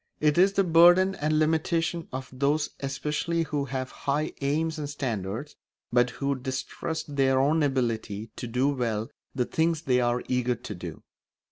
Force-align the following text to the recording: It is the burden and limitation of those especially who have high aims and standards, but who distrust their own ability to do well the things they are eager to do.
It 0.19 0.39
is 0.39 0.53
the 0.53 0.63
burden 0.63 1.13
and 1.13 1.37
limitation 1.37 2.07
of 2.11 2.27
those 2.33 2.71
especially 2.79 3.43
who 3.43 3.65
have 3.65 3.91
high 3.91 4.31
aims 4.41 4.79
and 4.79 4.89
standards, 4.89 5.55
but 5.93 6.09
who 6.09 6.33
distrust 6.33 7.17
their 7.17 7.39
own 7.39 7.61
ability 7.61 8.31
to 8.37 8.47
do 8.47 8.67
well 8.69 9.11
the 9.35 9.45
things 9.45 9.83
they 9.83 9.99
are 10.01 10.23
eager 10.27 10.55
to 10.55 10.73
do. 10.73 11.03